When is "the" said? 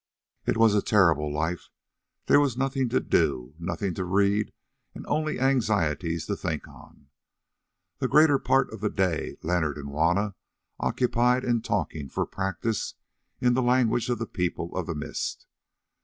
7.99-8.07, 8.81-8.89, 13.53-13.61, 14.17-14.25, 14.87-14.95